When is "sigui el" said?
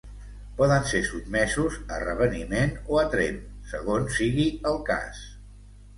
4.23-4.85